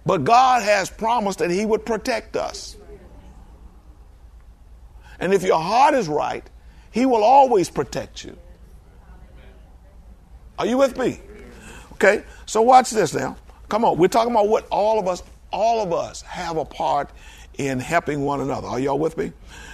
But 0.06 0.25
God 0.25 0.62
has 0.62 0.90
promised 0.90 1.38
that 1.38 1.50
He 1.50 1.64
would 1.64 1.87
protect 1.87 2.37
us. 2.37 2.76
And 5.18 5.32
if 5.32 5.42
your 5.42 5.61
heart 5.61 5.94
is 5.94 6.08
right, 6.08 6.49
He 6.90 7.06
will 7.06 7.25
always 7.25 7.70
protect 7.70 8.25
you. 8.25 8.37
Are 10.58 10.66
you 10.66 10.78
with 10.78 10.99
me? 10.99 11.20
Okay, 11.94 12.25
so 12.46 12.62
watch 12.62 12.90
this 12.90 13.14
now. 13.14 13.37
Come 13.68 13.84
on, 13.84 13.96
we're 13.96 14.08
talking 14.08 14.32
about 14.32 14.49
what 14.49 14.66
all 14.70 14.99
of 14.99 15.08
us, 15.08 15.23
all 15.50 15.82
of 15.82 15.92
us 15.92 16.23
have 16.23 16.56
a 16.56 16.64
part 16.64 17.11
in 17.58 17.78
helping 17.78 18.23
one 18.23 18.40
another. 18.40 18.68
Are 18.68 18.80
y'all 18.80 18.99
with 18.99 19.16
me? 19.16 19.32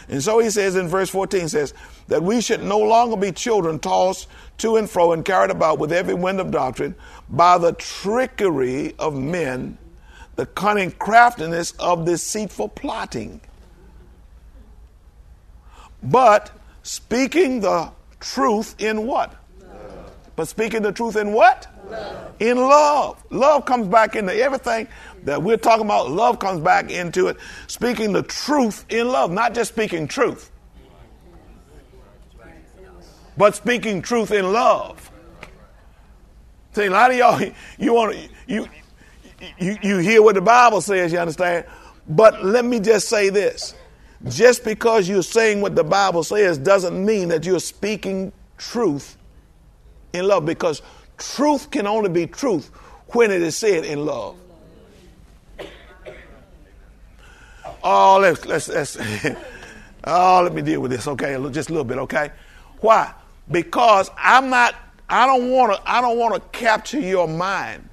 And 0.08 0.22
so 0.22 0.38
he 0.38 0.50
says 0.50 0.76
in 0.76 0.88
verse 0.88 1.08
14 1.08 1.48
says 1.48 1.74
that 2.08 2.22
we 2.22 2.40
should 2.40 2.62
no 2.62 2.78
longer 2.78 3.16
be 3.16 3.32
children 3.32 3.78
tossed 3.78 4.28
to 4.58 4.76
and 4.76 4.88
fro 4.88 5.12
and 5.12 5.24
carried 5.24 5.50
about 5.50 5.78
with 5.78 5.92
every 5.92 6.14
wind 6.14 6.40
of 6.40 6.50
doctrine 6.50 6.94
by 7.28 7.58
the 7.58 7.72
trickery 7.72 8.94
of 8.98 9.14
men 9.14 9.78
the 10.40 10.46
cunning 10.46 10.90
craftiness 10.92 11.72
of 11.72 12.06
deceitful 12.06 12.68
plotting. 12.68 13.42
But 16.02 16.50
speaking 16.82 17.60
the 17.60 17.92
truth 18.20 18.74
in 18.78 19.06
what? 19.06 19.34
Love. 19.60 20.12
But 20.36 20.48
speaking 20.48 20.80
the 20.80 20.92
truth 20.92 21.16
in 21.16 21.34
what? 21.34 21.66
Love. 21.90 22.32
In 22.40 22.56
love. 22.56 23.22
Love 23.28 23.66
comes 23.66 23.86
back 23.88 24.16
into 24.16 24.34
everything 24.34 24.88
that 25.24 25.42
we're 25.42 25.58
talking 25.58 25.84
about. 25.84 26.10
Love 26.10 26.38
comes 26.38 26.62
back 26.62 26.90
into 26.90 27.26
it. 27.26 27.36
Speaking 27.66 28.14
the 28.14 28.22
truth 28.22 28.86
in 28.88 29.08
love, 29.08 29.30
not 29.30 29.52
just 29.52 29.74
speaking 29.74 30.08
truth, 30.08 30.50
but 33.36 33.54
speaking 33.54 34.00
truth 34.00 34.30
in 34.30 34.54
love. 34.54 35.10
See, 36.72 36.86
a 36.86 36.90
lot 36.90 37.10
of 37.10 37.18
y'all, 37.18 37.42
you 37.78 37.92
want 37.92 38.14
to, 38.14 38.28
you, 38.46 38.66
you, 39.58 39.76
you 39.82 39.98
hear 39.98 40.22
what 40.22 40.34
the 40.34 40.40
Bible 40.40 40.80
says, 40.80 41.12
you 41.12 41.18
understand? 41.18 41.66
But 42.08 42.44
let 42.44 42.64
me 42.64 42.80
just 42.80 43.08
say 43.08 43.30
this. 43.30 43.74
Just 44.28 44.64
because 44.64 45.08
you're 45.08 45.22
saying 45.22 45.60
what 45.60 45.74
the 45.74 45.84
Bible 45.84 46.22
says 46.24 46.58
doesn't 46.58 47.04
mean 47.04 47.28
that 47.28 47.46
you're 47.46 47.60
speaking 47.60 48.32
truth 48.58 49.16
in 50.12 50.26
love 50.26 50.44
because 50.44 50.82
truth 51.16 51.70
can 51.70 51.86
only 51.86 52.10
be 52.10 52.26
truth 52.26 52.68
when 53.08 53.30
it 53.30 53.40
is 53.42 53.56
said 53.56 53.84
in 53.84 54.04
love. 54.04 54.36
Oh, 57.82 58.18
let's 58.20 58.44
let's, 58.44 58.68
let's 58.68 58.98
oh, 60.04 60.40
let 60.42 60.52
me 60.52 60.62
deal 60.62 60.80
with 60.80 60.90
this, 60.90 61.08
okay? 61.08 61.36
Just 61.50 61.70
a 61.70 61.72
little 61.72 61.84
bit, 61.84 61.98
okay? 61.98 62.30
Why? 62.80 63.14
Because 63.50 64.10
I'm 64.18 64.50
not. 64.50 64.74
I 65.08 65.26
don't 65.26 65.50
want 65.50 65.72
to. 65.72 65.90
I 65.90 66.00
don't 66.00 66.18
want 66.18 66.34
to 66.34 66.58
capture 66.58 67.00
your 67.00 67.26
mind. 67.26 67.89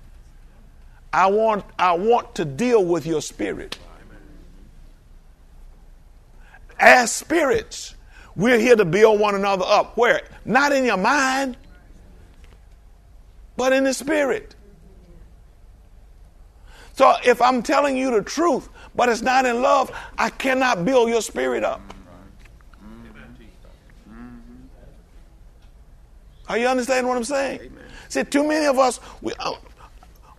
I 1.13 1.27
want. 1.27 1.65
I 1.79 1.93
want 1.93 2.35
to 2.35 2.45
deal 2.45 2.83
with 2.83 3.05
your 3.05 3.21
spirit. 3.21 3.77
As 6.79 7.11
spirits, 7.11 7.95
we're 8.35 8.59
here 8.59 8.75
to 8.75 8.85
build 8.85 9.19
one 9.19 9.33
another 9.33 9.65
up. 9.65 9.97
Where? 9.97 10.21
Not 10.45 10.71
in 10.71 10.85
your 10.85 10.97
mind, 10.97 11.57
but 13.55 13.73
in 13.73 13.83
the 13.83 13.93
spirit. 13.93 14.55
So 16.93 17.15
if 17.23 17.41
I'm 17.41 17.61
telling 17.63 17.97
you 17.97 18.11
the 18.11 18.23
truth, 18.23 18.69
but 18.95 19.09
it's 19.09 19.21
not 19.21 19.45
in 19.45 19.61
love, 19.61 19.91
I 20.17 20.29
cannot 20.29 20.85
build 20.85 21.09
your 21.09 21.21
spirit 21.21 21.63
up. 21.63 21.81
Are 26.49 26.57
you 26.57 26.67
understanding 26.67 27.07
what 27.07 27.17
I'm 27.17 27.23
saying? 27.23 27.59
Amen. 27.59 27.83
See, 28.09 28.23
too 28.23 28.47
many 28.47 28.65
of 28.65 28.79
us, 28.79 28.99
we, 29.21 29.33
uh, 29.39 29.53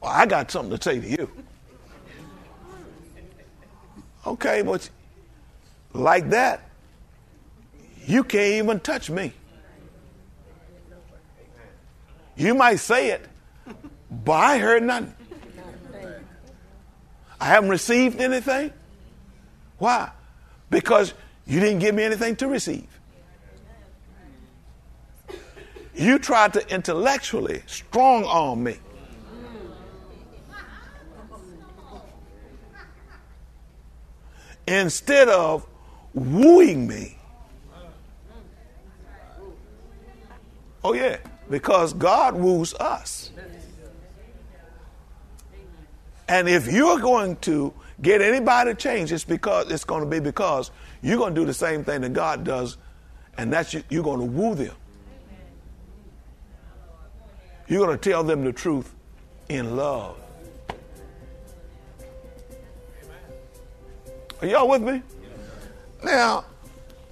oh, 0.03 0.07
I 0.07 0.27
got 0.27 0.51
something 0.51 0.77
to 0.77 0.83
say 0.83 1.01
to 1.01 1.09
you. 1.09 1.31
Okay, 4.27 4.63
but 4.63 4.89
like 5.93 6.29
that, 6.31 6.69
you 8.07 8.25
can't 8.25 8.65
even 8.65 8.81
touch 8.81 9.11
me. 9.11 9.33
You 12.37 12.55
might 12.55 12.77
say 12.77 13.11
it, 13.11 13.27
but 14.25 14.33
I 14.33 14.59
heard 14.59 14.83
nothing. 14.83 15.15
I 17.41 17.47
haven't 17.47 17.71
received 17.71 18.21
anything. 18.21 18.73
Why? 19.79 20.11
Because 20.71 21.15
you 21.47 21.61
didn't 21.61 21.79
give 21.79 21.95
me 21.95 22.03
anything 22.03 22.37
to 22.37 22.49
receive. 22.49 22.87
You 25.95 26.19
tried 26.19 26.53
to 26.53 26.69
intellectually 26.73 27.63
strong 27.67 28.25
arm 28.25 28.63
me. 28.63 28.77
Instead 34.69 35.29
of 35.29 35.67
wooing 36.13 36.87
me. 36.87 37.17
Oh, 40.85 40.93
yeah, 40.93 41.17
because 41.49 41.95
God 41.95 42.35
woos 42.35 42.75
us. 42.75 43.31
And 46.29 46.49
if 46.49 46.71
you're 46.71 46.99
going 46.99 47.37
to 47.37 47.73
get 48.03 48.21
anybody 48.21 48.73
to 48.73 48.75
change, 48.75 49.11
it's 49.11 49.25
because 49.25 49.71
it's 49.71 49.85
going 49.85 50.05
to 50.05 50.09
be 50.09 50.21
because 50.21 50.71
you're 51.01 51.17
going 51.17 51.35
to 51.35 51.41
do 51.41 51.47
the 51.47 51.55
same 51.55 51.83
thing 51.83 52.03
that 52.03 52.13
God 52.13 52.45
does, 52.45 52.77
and 53.39 53.51
that's 53.51 53.73
you, 53.73 53.83
you're 53.89 54.05
going 54.05 54.21
to 54.21 54.27
woo 54.27 54.55
them. 54.55 54.75
You're 57.67 57.87
going 57.87 57.99
to 57.99 58.11
tell 58.11 58.23
them 58.23 58.45
the 58.45 58.53
truth 58.53 58.95
in 59.49 59.77
love. 59.77 60.19
Are 64.41 64.47
y'all 64.47 64.69
with 64.69 64.83
me? 64.83 65.03
Now, 66.05 66.45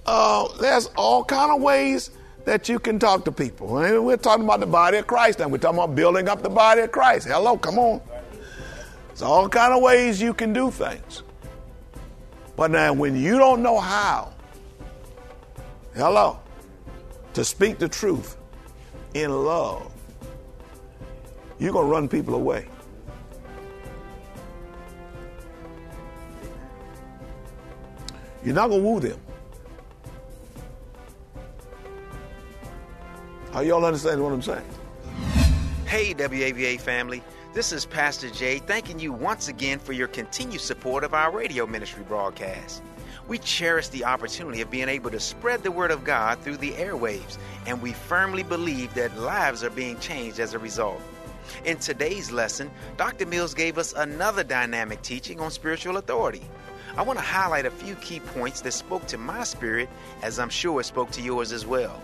uh, 0.05 0.47
there's 0.59 0.87
all 0.95 1.25
kind 1.25 1.51
of 1.51 1.61
ways 1.61 2.11
that 2.45 2.69
you 2.69 2.79
can 2.79 2.97
talk 2.97 3.25
to 3.25 3.31
people. 3.31 3.67
We're 3.67 4.15
talking 4.15 4.45
about 4.45 4.61
the 4.61 4.65
body 4.65 4.97
of 4.99 5.07
Christ, 5.07 5.41
and 5.41 5.51
we're 5.51 5.57
talking 5.57 5.77
about 5.77 5.95
building 5.95 6.29
up 6.29 6.41
the 6.41 6.49
body 6.49 6.81
of 6.81 6.91
Christ. 6.93 7.27
Hello, 7.27 7.57
come 7.57 7.77
on. 7.77 8.01
There's 9.09 9.21
all 9.21 9.49
kind 9.49 9.73
of 9.73 9.81
ways 9.81 10.21
you 10.21 10.33
can 10.33 10.53
do 10.53 10.71
things. 10.71 11.23
But 12.55 12.71
now, 12.71 12.93
when 12.93 13.21
you 13.21 13.37
don't 13.37 13.61
know 13.61 13.77
how, 13.77 14.33
hello, 15.95 16.39
to 17.33 17.43
speak 17.43 17.77
the 17.77 17.89
truth 17.89 18.37
in 19.13 19.31
love, 19.31 19.91
you're 21.59 21.73
going 21.73 21.85
to 21.87 21.91
run 21.91 22.07
people 22.07 22.35
away. 22.35 22.67
You're 28.47 28.55
not 28.55 28.69
going 28.69 28.81
to 28.81 28.87
woo 28.87 28.99
them. 29.01 29.19
Are 33.51 33.61
y'all 33.61 33.83
understanding 33.83 34.23
what 34.23 34.31
I'm 34.31 34.41
saying? 34.41 34.63
Hey, 35.85 36.13
WAVA 36.13 36.79
family. 36.79 37.21
This 37.53 37.73
is 37.73 37.85
Pastor 37.85 38.29
Jay 38.29 38.59
thanking 38.59 38.99
you 38.99 39.11
once 39.11 39.49
again 39.49 39.79
for 39.79 39.91
your 39.91 40.07
continued 40.07 40.61
support 40.61 41.03
of 41.03 41.13
our 41.13 41.29
radio 41.29 41.67
ministry 41.67 42.05
broadcast. 42.07 42.81
We 43.27 43.37
cherish 43.37 43.89
the 43.89 44.05
opportunity 44.05 44.61
of 44.61 44.71
being 44.71 44.87
able 44.87 45.11
to 45.11 45.19
spread 45.19 45.61
the 45.61 45.71
Word 45.71 45.91
of 45.91 46.05
God 46.05 46.39
through 46.39 46.55
the 46.55 46.71
airwaves, 46.71 47.37
and 47.65 47.81
we 47.81 47.91
firmly 47.91 48.43
believe 48.43 48.93
that 48.93 49.19
lives 49.19 49.61
are 49.61 49.69
being 49.71 49.99
changed 49.99 50.39
as 50.39 50.53
a 50.53 50.59
result. 50.59 51.01
In 51.65 51.79
today's 51.79 52.31
lesson, 52.31 52.71
Dr. 52.95 53.25
Mills 53.25 53.53
gave 53.53 53.77
us 53.77 53.91
another 53.91 54.45
dynamic 54.45 55.01
teaching 55.01 55.41
on 55.41 55.51
spiritual 55.51 55.97
authority. 55.97 56.43
I 56.97 57.03
want 57.03 57.19
to 57.19 57.25
highlight 57.25 57.67
a 57.67 57.71
few 57.71 57.93
key 57.95 58.19
points 58.19 58.61
that 58.61 58.71
spoke 58.71 59.05
to 59.07 59.19
my 59.19 59.43
spirit, 59.43 59.87
as 60.23 60.39
I'm 60.39 60.49
sure 60.49 60.81
it 60.81 60.85
spoke 60.85 61.11
to 61.11 61.21
yours 61.21 61.51
as 61.51 61.63
well. 61.63 62.01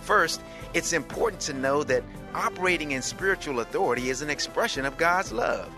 First, 0.00 0.42
it's 0.74 0.92
important 0.92 1.40
to 1.42 1.52
know 1.52 1.84
that 1.84 2.02
operating 2.34 2.90
in 2.90 3.02
spiritual 3.02 3.60
authority 3.60 4.10
is 4.10 4.20
an 4.20 4.30
expression 4.30 4.84
of 4.84 4.96
God's 4.96 5.30
love. 5.30 5.72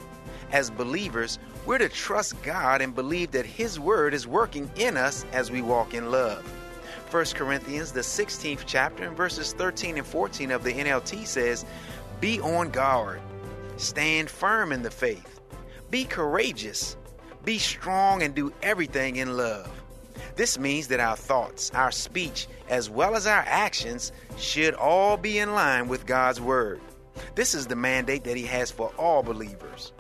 As 0.51 0.71
believers, 0.71 1.39
we're 1.67 1.77
to 1.77 1.91
trust 1.91 2.41
God 2.43 2.81
and 2.81 2.95
believe 2.95 3.33
that 3.33 3.45
His 3.45 3.79
Word 3.79 4.15
is 4.15 4.27
working 4.27 4.71
in 4.77 4.97
us 4.97 5.27
as 5.33 5.51
we 5.51 5.61
walk 5.61 5.93
in 5.93 6.11
love. 6.11 6.43
1 7.11 7.25
Corinthians, 7.35 7.93
the 7.93 8.01
16th 8.01 8.65
chapter, 8.65 9.05
and 9.05 9.17
verses 9.17 9.53
13 9.53 9.99
and 9.99 10.07
14 10.07 10.51
of 10.51 10.65
the 10.65 10.73
NLT 10.73 11.27
says, 11.27 11.67
Be 12.19 12.41
on 12.41 12.71
guard, 12.71 13.21
stand 13.77 14.31
firm 14.31 14.73
in 14.73 14.83
the 14.83 14.91
faith, 14.91 15.41
be 15.91 16.05
courageous, 16.05 16.97
be 17.45 17.59
strong, 17.59 18.23
and 18.23 18.35
do 18.35 18.53
everything 18.63 19.17
in 19.17 19.37
love. 19.37 19.71
This 20.37 20.59
means 20.59 20.89
that 20.89 21.01
our 21.01 21.17
thoughts, 21.17 21.71
our 21.75 21.93
speech, 21.93 22.49
as 22.69 22.91
well 22.91 23.15
as 23.15 23.27
our 23.27 23.45
actions 23.47 24.13
should 24.37 24.75
all 24.75 25.17
be 25.17 25.39
in 25.39 25.55
line 25.55 25.89
with 25.89 26.07
God's 26.07 26.41
Word. 26.41 26.81
This 27.35 27.55
is 27.55 27.67
the 27.67 27.77
mandate 27.77 28.25
that 28.25 28.37
He 28.37 28.47
has 28.47 28.71
for 28.71 28.89
all 28.99 29.23
believers. 29.23 29.93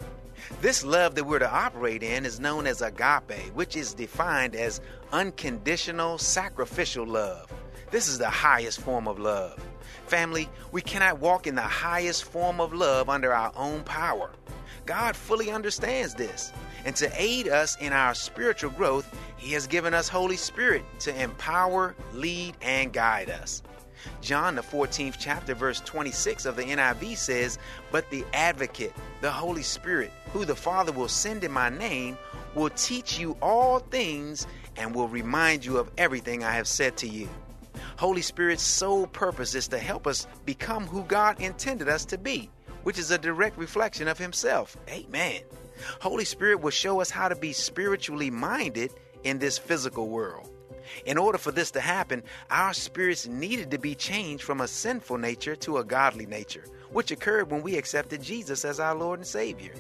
This 0.61 0.85
love 0.85 1.15
that 1.15 1.25
we're 1.25 1.39
to 1.39 1.51
operate 1.51 2.03
in 2.03 2.27
is 2.27 2.41
known 2.41 2.67
as 2.67 2.83
agape, 2.83 3.53
which 3.55 3.77
is 3.77 3.95
defined 3.95 4.57
as 4.57 4.81
unconditional 5.13 6.19
sacrificial 6.19 7.07
love. 7.07 7.53
This 7.91 8.09
is 8.09 8.19
the 8.19 8.31
highest 8.31 8.81
form 8.81 9.07
of 9.07 9.19
love. 9.19 9.65
Family, 10.07 10.49
we 10.73 10.83
cannot 10.83 11.21
walk 11.21 11.47
in 11.47 11.55
the 11.55 11.63
highest 11.63 12.25
form 12.25 12.61
of 12.61 12.73
love 12.73 13.09
under 13.09 13.33
our 13.33 13.53
own 13.57 13.85
power. 13.85 14.31
God 14.85 15.17
fully 15.17 15.51
understands 15.51 16.15
this. 16.15 16.53
And 16.85 16.95
to 16.97 17.11
aid 17.15 17.49
us 17.49 17.77
in 17.81 17.93
our 17.93 18.15
spiritual 18.15 18.71
growth, 18.71 19.09
He 19.37 19.53
has 19.53 19.67
given 19.67 19.95
us 19.95 20.09
Holy 20.09 20.37
Spirit 20.37 20.85
to 21.01 21.23
empower, 21.23 21.95
lead, 22.13 22.57
and 22.61 22.93
guide 22.93 23.31
us. 23.31 23.63
John, 24.21 24.55
the 24.55 24.63
14th 24.63 25.17
chapter, 25.19 25.55
verse 25.55 25.81
26 25.81 26.45
of 26.47 26.57
the 26.57 26.63
NIV 26.63 27.17
says, 27.17 27.59
But 27.91 28.11
the 28.11 28.25
advocate, 28.35 28.93
the 29.21 29.31
Holy 29.31 29.63
Spirit, 29.63 30.13
who 30.33 30.45
the 30.45 30.57
Father 30.57 30.93
will 30.93 31.09
send 31.09 31.45
in 31.45 31.53
my 31.53 31.71
name, 31.71 32.19
will 32.55 32.71
teach 32.71 33.19
you 33.19 33.37
all 33.41 33.79
things 33.79 34.47
and 34.77 34.95
will 34.95 35.09
remind 35.09 35.65
you 35.65 35.79
of 35.79 35.91
everything 35.99 36.45
I 36.45 36.53
have 36.53 36.69
said 36.69 36.97
to 36.99 37.09
you. 37.09 37.29
Holy 37.97 38.23
Spirit's 38.23 38.63
sole 38.63 39.07
purpose 39.07 39.55
is 39.55 39.69
to 39.69 39.79
help 39.79 40.07
us 40.07 40.27
become 40.45 40.87
who 40.87 41.05
God 41.05 41.41
intended 41.41 41.89
us 41.89 42.05
to 42.07 42.19
be, 42.19 42.51
which 42.83 42.99
is 42.99 43.11
a 43.11 43.19
direct 43.19 43.57
reflection 43.57 44.09
of 44.09 44.19
Himself. 44.19 44.77
Amen. 44.89 45.43
Holy 46.01 46.25
Spirit 46.25 46.61
will 46.61 46.71
show 46.71 47.01
us 47.01 47.11
how 47.11 47.29
to 47.29 47.37
be 47.37 47.53
spiritually 47.53 48.31
minded 48.31 48.93
in 49.23 49.39
this 49.39 49.59
physical 49.59 50.09
world. 50.09 50.51
In 51.07 51.19
order 51.19 51.39
for 51.39 51.51
this 51.51 51.71
to 51.73 51.81
happen, 51.81 52.23
our 52.51 52.75
spirits 52.75 53.27
needed 53.27 53.71
to 53.71 53.79
be 53.79 53.95
changed 53.95 54.45
from 54.45 54.61
a 54.61 54.69
sinful 54.69 55.19
nature 55.19 55.57
to 55.57 55.79
a 55.79 55.85
godly 55.85 56.27
nature, 56.27 56.65
which 56.91 57.11
occurred 57.11 57.51
when 57.51 57.63
we 57.63 57.77
accepted 57.77 58.23
Jesus 58.23 58.65
as 58.65 58.79
our 58.81 58.95
Lord 58.95 59.19
and 59.19 59.27
Savior. 59.27 59.73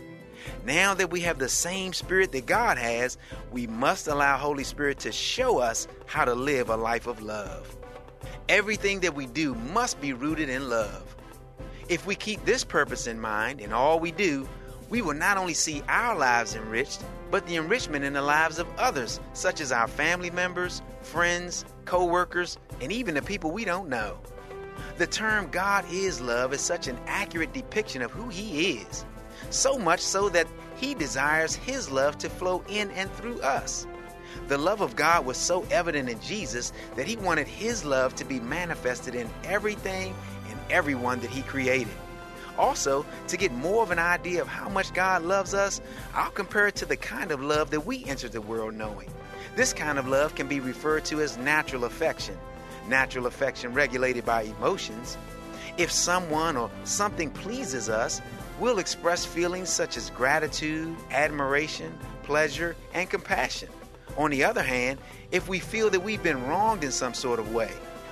Now 0.64 0.94
that 0.94 1.11
we 1.11 1.20
have 1.20 1.38
the 1.38 1.48
same 1.48 1.92
spirit 1.92 2.33
that 2.33 2.46
God 2.46 2.78
has, 2.78 3.16
we 3.52 3.66
must 3.66 4.09
allow 4.09 4.37
Holy 4.37 4.64
Spirit 4.64 4.98
to 5.00 5.12
show 5.12 5.59
us 5.59 5.87
how 6.07 6.24
to 6.24 6.35
live 6.35 6.70
a 6.70 6.76
life 6.76 7.07
of 7.07 7.22
love. 7.22 7.76
Everything 8.48 9.00
that 9.00 9.14
we 9.14 9.26
do 9.26 9.54
must 9.54 10.00
be 10.00 10.12
rooted 10.12 10.48
in 10.48 10.68
love. 10.68 11.16
If 11.88 12.07
we 12.07 12.14
keep 12.14 12.44
this 12.44 12.64
purpose 12.64 13.07
in 13.07 13.20
mind 13.20 13.61
in 13.61 13.72
all 13.72 14.00
we 14.00 14.11
do, 14.11 14.48
we 14.94 15.02
will 15.02 15.12
not 15.12 15.37
only 15.37 15.54
see 15.54 15.83
our 15.88 16.16
lives 16.16 16.54
enriched, 16.54 17.02
but 17.28 17.44
the 17.48 17.57
enrichment 17.57 18.04
in 18.04 18.12
the 18.12 18.22
lives 18.22 18.61
of 18.61 18.78
others, 18.78 19.18
such 19.33 19.61
as 19.61 19.72
our 19.72 19.88
family 19.88 20.30
members, 20.30 20.83
friends, 21.02 21.64
co 21.85 22.04
workers, 22.04 22.59
and 22.80 22.92
even 22.92 23.16
the 23.16 23.22
people 23.22 23.50
we 23.50 23.64
don't 23.64 23.88
know. 23.88 24.16
The 24.96 25.09
term 25.09 25.50
God 25.50 25.85
is 25.90 26.20
love 26.20 26.52
is 26.52 26.61
such 26.61 26.87
an 26.87 26.96
accurate 27.09 27.52
depiction 27.52 28.02
of 28.02 28.12
who 28.12 28.28
He 28.28 28.74
is, 28.74 29.04
so 29.50 29.76
much 29.76 29.98
so 29.98 30.28
that 30.28 30.46
He 30.76 30.94
desires 30.94 31.57
His 31.57 31.90
love 31.90 32.16
to 32.18 32.30
flow 32.30 32.62
in 32.68 32.92
and 32.92 33.11
through 33.14 33.40
us. 33.40 33.88
The 34.46 34.59
love 34.59 34.80
of 34.80 34.94
God 34.94 35.26
was 35.26 35.37
so 35.37 35.66
evident 35.72 36.09
in 36.09 36.20
Jesus 36.20 36.72
that 36.94 37.09
He 37.09 37.16
wanted 37.16 37.48
His 37.48 37.85
love 37.85 38.14
to 38.14 38.24
be 38.24 38.38
manifested 38.38 39.16
in 39.16 39.28
everything 39.42 40.14
and 40.48 40.59
everyone 40.70 41.18
that 41.18 41.30
He 41.30 41.42
created. 41.42 41.92
Also, 42.58 43.04
to 43.28 43.36
get 43.36 43.52
more 43.52 43.82
of 43.82 43.90
an 43.90 43.98
idea 43.98 44.40
of 44.40 44.48
how 44.48 44.68
much 44.68 44.92
God 44.94 45.22
loves 45.22 45.54
us, 45.54 45.80
I'll 46.14 46.30
compare 46.30 46.68
it 46.68 46.76
to 46.76 46.86
the 46.86 46.96
kind 46.96 47.32
of 47.32 47.42
love 47.42 47.70
that 47.70 47.84
we 47.86 48.04
enter 48.04 48.28
the 48.28 48.40
world 48.40 48.74
knowing. 48.74 49.10
This 49.56 49.72
kind 49.72 49.98
of 49.98 50.08
love 50.08 50.34
can 50.34 50.48
be 50.48 50.60
referred 50.60 51.04
to 51.06 51.20
as 51.20 51.36
natural 51.38 51.84
affection. 51.84 52.36
Natural 52.88 53.26
affection 53.26 53.72
regulated 53.72 54.24
by 54.24 54.42
emotions. 54.42 55.16
If 55.76 55.90
someone 55.90 56.56
or 56.56 56.70
something 56.84 57.30
pleases 57.30 57.88
us, 57.88 58.20
we'll 58.60 58.78
express 58.78 59.24
feelings 59.24 59.68
such 59.68 59.96
as 59.96 60.10
gratitude, 60.10 60.94
admiration, 61.10 61.92
pleasure, 62.22 62.76
and 62.92 63.08
compassion. 63.10 63.68
On 64.16 64.30
the 64.30 64.44
other 64.44 64.62
hand, 64.62 65.00
if 65.32 65.48
we 65.48 65.58
feel 65.58 65.90
that 65.90 66.00
we've 66.00 66.22
been 66.22 66.46
wronged 66.46 66.84
in 66.84 66.92
some 66.92 67.14
sort 67.14 67.40
of 67.40 67.52
way, 67.52 67.70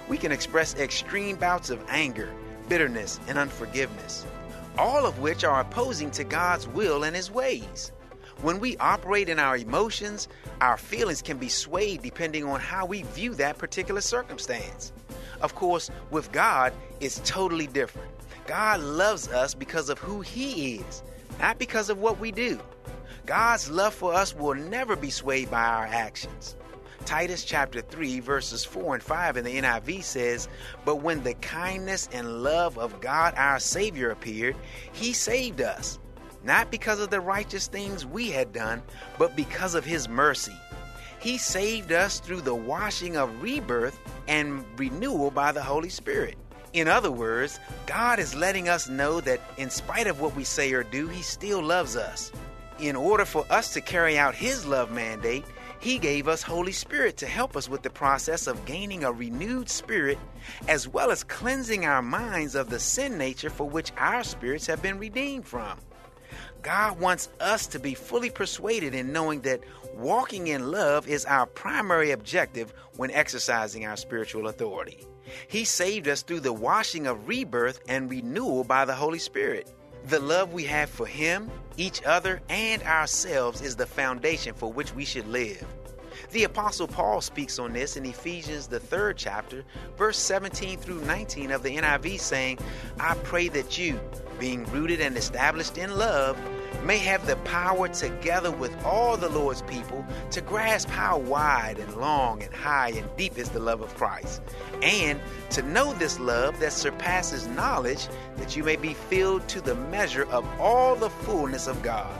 we 0.09 0.18
can 0.18 0.33
express 0.33 0.74
extreme 0.74 1.37
bouts 1.37 1.70
of 1.70 1.81
anger, 1.88 2.28
bitterness, 2.72 3.20
and 3.28 3.37
unforgiveness, 3.37 4.24
all 4.78 5.04
of 5.04 5.18
which 5.18 5.44
are 5.44 5.61
opposing 5.61 6.11
to 6.11 6.24
God's 6.24 6.66
will 6.66 7.04
and 7.04 7.14
His 7.14 7.30
ways. 7.30 7.92
When 8.40 8.61
we 8.61 8.78
operate 8.78 9.28
in 9.28 9.38
our 9.38 9.58
emotions, 9.58 10.26
our 10.62 10.78
feelings 10.78 11.20
can 11.20 11.37
be 11.37 11.50
swayed 11.50 12.00
depending 12.00 12.44
on 12.44 12.61
how 12.61 12.87
we 12.87 13.02
view 13.02 13.35
that 13.35 13.58
particular 13.58 14.00
circumstance. 14.00 14.90
Of 15.42 15.54
course, 15.54 15.90
with 16.11 16.32
God, 16.32 16.72
it's 16.98 17.20
totally 17.26 17.66
different. 17.66 18.11
God 18.46 18.80
loves 18.80 19.28
us 19.28 19.52
because 19.52 19.90
of 19.90 19.98
who 19.98 20.22
He 20.22 20.76
is, 20.76 21.02
not 21.40 21.58
because 21.58 21.90
of 21.90 21.98
what 21.98 22.20
we 22.20 22.32
do. 22.32 22.58
God's 23.26 23.70
love 23.70 23.92
for 23.92 24.14
us 24.14 24.35
will 24.35 24.54
never 24.54 24.96
be 24.96 25.11
swayed 25.11 25.50
by 25.50 25.62
our 25.62 25.85
actions. 25.85 26.56
Titus 27.05 27.45
chapter 27.45 27.81
3, 27.81 28.21
verses 28.21 28.65
4 28.65 28.95
and 28.95 29.03
5 29.03 29.37
in 29.37 29.45
the 29.45 29.61
NIV 29.61 30.03
says, 30.03 30.49
But 30.85 30.97
when 30.97 31.23
the 31.23 31.35
kindness 31.35 32.09
and 32.12 32.43
love 32.43 32.79
of 32.79 33.01
God 33.01 33.35
our 33.37 33.59
Savior 33.59 34.11
appeared, 34.11 34.57
He 34.93 35.12
saved 35.12 35.61
us, 35.61 35.99
not 36.45 36.71
because 36.71 37.01
of 37.01 37.11
the 37.11 37.21
righteous 37.21 37.67
things 37.67 38.07
we 38.07 38.31
had 38.31 38.53
done, 38.53 38.83
but 39.19 39.37
because 39.37 39.75
of 39.75 39.85
His 39.85 40.09
mercy. 40.09 40.57
He 41.21 41.38
saved 41.38 41.93
us 41.93 42.19
through 42.19 42.41
the 42.41 42.55
washing 42.55 43.17
of 43.17 43.43
rebirth 43.43 43.99
and 44.27 44.65
renewal 44.77 45.31
by 45.31 45.53
the 45.53 45.62
Holy 45.62 45.88
Spirit. 45.88 46.37
In 46.73 46.88
other 46.88 47.12
words, 47.12 47.61
God 47.87 48.19
is 48.19 48.35
letting 48.35 48.69
us 48.69 48.88
know 48.88 49.21
that 49.21 49.41
in 49.57 49.71
spite 49.71 50.07
of 50.07 50.21
what 50.21 50.35
we 50.35 50.43
say 50.43 50.73
or 50.73 50.83
do, 50.83 51.07
He 51.07 51.23
still 51.23 51.62
loves 51.62 51.97
us. 51.97 52.33
In 52.79 52.97
order 52.97 53.25
for 53.25 53.45
us 53.51 53.73
to 53.75 53.81
carry 53.81 54.19
out 54.19 54.35
His 54.35 54.67
love 54.67 54.91
mandate, 54.91 55.45
He 55.83 55.99
gave 55.99 56.29
us 56.29 56.45
Holy 56.45 56.71
Spirit 56.71 57.16
to 57.16 57.27
help 57.27 57.57
us 57.57 57.68
with 57.68 57.83
the 57.83 57.90
process 57.90 58.47
of 58.47 58.64
gaining 58.66 59.03
a 59.03 59.11
renewed 59.11 59.68
spirit, 59.68 60.16
as 60.68 60.87
well 60.87 61.11
as 61.11 61.25
cleansing 61.25 61.85
our 61.85 62.01
minds 62.01 62.55
of 62.55 62.71
the 62.71 62.79
sin 62.79 63.18
nature 63.18 63.51
for 63.51 63.68
which 63.68 63.90
our 63.99 64.23
spirits 64.23 64.64
have 64.66 64.81
been 64.81 65.01
redeemed 65.01 65.45
from. 65.45 65.77
God 66.62 67.01
wants 67.01 67.31
us 67.40 67.66
to 67.66 67.81
be 67.81 67.95
fully 67.95 68.31
persuaded 68.31 68.95
in 68.95 69.12
knowing 69.12 69.40
that 69.40 69.64
walking 69.97 70.47
in 70.47 70.71
love 70.71 71.09
is 71.09 71.25
our 71.25 71.47
primary 71.47 72.12
objective 72.12 72.73
when 72.97 73.11
exercising 73.11 73.85
our 73.85 73.97
spiritual 73.97 74.47
authority. 74.47 75.05
He 75.49 75.64
saved 75.64 76.07
us 76.07 76.23
through 76.23 76.40
the 76.40 76.53
washing 76.53 77.09
of 77.09 77.27
rebirth 77.27 77.81
and 77.88 78.09
renewal 78.09 78.62
by 78.62 78.85
the 78.85 78.95
Holy 78.95 79.18
Spirit. 79.18 79.68
The 80.09 80.21
love 80.21 80.53
we 80.53 80.65
have 80.65 80.91
for 80.91 81.07
Him, 81.07 81.51
each 81.77 82.03
other, 82.03 82.41
and 82.49 82.83
ourselves 82.83 83.61
is 83.61 83.77
the 83.77 83.87
foundation 83.87 84.55
for 84.55 84.73
which 84.73 84.95
we 84.95 85.05
should 85.05 85.29
live. 85.29 85.65
The 86.33 86.45
Apostle 86.45 86.88
Paul 86.88 87.21
speaks 87.21 87.59
on 87.59 87.73
this 87.73 87.97
in 87.97 88.05
Ephesians, 88.05 88.67
the 88.67 88.81
third 88.81 89.17
chapter, 89.17 89.65
verse 89.97 90.19
17 90.19 90.79
through 90.79 91.03
19 91.03 91.51
of 91.53 91.62
the 91.62 91.77
NIV, 91.77 92.19
saying, 92.21 92.59
I 92.99 93.15
pray 93.17 93.49
that 93.49 93.79
you, 93.79 94.01
being 94.41 94.65
rooted 94.73 95.01
and 95.01 95.17
established 95.17 95.79
in 95.79 95.97
love, 95.97 96.38
may 96.85 96.99
have 96.99 97.27
the 97.27 97.37
power 97.37 97.88
together 97.88 98.51
with 98.51 98.77
all 98.85 99.16
the 99.16 99.29
Lord's 99.29 99.62
people 99.62 100.05
to 100.31 100.40
grasp 100.40 100.88
how 100.88 101.18
wide 101.18 101.79
and 101.79 101.97
long 101.97 102.42
and 102.42 102.53
high 102.55 102.90
and 102.90 103.09
deep 103.16 103.38
is 103.38 103.51
the 103.51 103.61
love 103.61 103.81
of 103.81 103.95
Christ, 103.95 104.42
and 104.83 105.21
to 105.51 105.62
know 105.62 105.92
this 105.95 106.18
love 106.18 106.59
that 106.61 106.73
surpasses 106.73 107.47
knowledge, 107.49 108.09
that 108.37 108.57
you 108.57 108.64
may 108.64 108.77
be 108.77 108.95
filled 108.95 109.47
to 109.49 109.61
the 109.61 109.75
measure 109.75 110.25
of 110.31 110.47
all 110.61 110.97
the 110.97 111.11
fullness 111.11 111.66
of 111.66 111.83
God. 111.83 112.18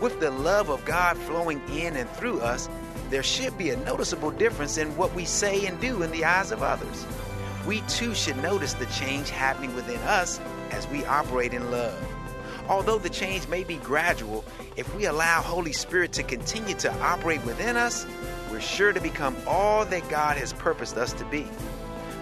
With 0.00 0.18
the 0.20 0.30
love 0.30 0.68
of 0.68 0.84
God 0.84 1.16
flowing 1.16 1.60
in 1.70 1.96
and 1.96 2.10
through 2.10 2.40
us, 2.40 2.68
there 3.10 3.22
should 3.22 3.56
be 3.58 3.70
a 3.70 3.76
noticeable 3.76 4.30
difference 4.30 4.78
in 4.78 4.96
what 4.96 5.14
we 5.14 5.24
say 5.24 5.66
and 5.66 5.80
do 5.80 6.02
in 6.02 6.10
the 6.10 6.24
eyes 6.24 6.50
of 6.50 6.62
others. 6.62 7.06
We 7.66 7.82
too 7.82 8.14
should 8.14 8.38
notice 8.38 8.72
the 8.74 8.86
change 8.86 9.30
happening 9.30 9.74
within 9.74 10.00
us 10.00 10.40
as 10.70 10.88
we 10.88 11.04
operate 11.04 11.52
in 11.54 11.70
love. 11.70 11.94
Although 12.68 12.98
the 12.98 13.10
change 13.10 13.48
may 13.48 13.64
be 13.64 13.76
gradual, 13.76 14.44
if 14.76 14.94
we 14.94 15.06
allow 15.06 15.42
Holy 15.42 15.72
Spirit 15.72 16.12
to 16.12 16.22
continue 16.22 16.74
to 16.76 16.92
operate 17.00 17.44
within 17.44 17.76
us, 17.76 18.06
we're 18.50 18.60
sure 18.60 18.92
to 18.92 19.00
become 19.00 19.36
all 19.46 19.84
that 19.86 20.08
God 20.08 20.36
has 20.36 20.52
purposed 20.52 20.96
us 20.96 21.12
to 21.14 21.24
be. 21.26 21.46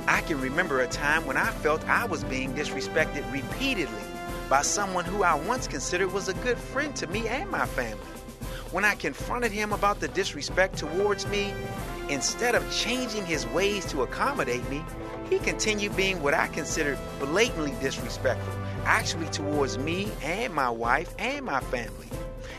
I 0.06 0.22
can 0.22 0.40
remember 0.40 0.80
a 0.80 0.88
time 0.88 1.26
when 1.26 1.36
I 1.36 1.50
felt 1.50 1.86
I 1.88 2.06
was 2.06 2.24
being 2.24 2.54
disrespected 2.54 3.30
repeatedly 3.32 4.02
by 4.48 4.62
someone 4.62 5.04
who 5.04 5.22
I 5.22 5.34
once 5.34 5.68
considered 5.68 6.12
was 6.12 6.28
a 6.28 6.34
good 6.34 6.58
friend 6.58 6.96
to 6.96 7.06
me 7.06 7.28
and 7.28 7.48
my 7.50 7.66
family. 7.66 7.98
When 8.72 8.84
I 8.84 8.94
confronted 8.94 9.52
him 9.52 9.72
about 9.72 10.00
the 10.00 10.08
disrespect 10.08 10.78
towards 10.78 11.26
me, 11.26 11.52
instead 12.08 12.54
of 12.54 12.68
changing 12.72 13.26
his 13.26 13.46
ways 13.48 13.84
to 13.86 14.02
accommodate 14.02 14.68
me, 14.70 14.84
he 15.28 15.38
continued 15.38 15.96
being 15.96 16.22
what 16.22 16.34
I 16.34 16.48
considered 16.48 16.98
blatantly 17.20 17.72
disrespectful, 17.80 18.52
actually 18.84 19.28
towards 19.28 19.78
me 19.78 20.10
and 20.22 20.54
my 20.54 20.70
wife 20.70 21.14
and 21.18 21.44
my 21.44 21.60
family. 21.60 22.08